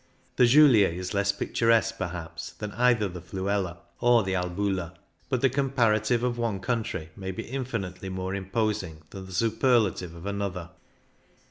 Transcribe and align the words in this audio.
The 0.37 0.45
Julier 0.45 0.91
is 0.91 1.13
less 1.13 1.31
picturesque, 1.31 1.99
perhaps, 1.99 2.53
than 2.53 2.71
either 2.71 3.07
the 3.07 3.21
Fluela 3.21 3.77
or 3.99 4.23
the 4.23 4.33
Albula, 4.33 4.95
but 5.29 5.41
the 5.41 5.49
comparative 5.51 6.23
of 6.23 6.39
one 6.39 6.59
country 6.59 7.09
may 7.15 7.29
be 7.29 7.47
in 7.47 7.65
finitely 7.65 8.09
more 8.11 8.33
imposing 8.33 9.03
than 9.11 9.27
the 9.27 9.31
superlative 9.31 10.15
of 10.15 10.25
another. 10.25 10.71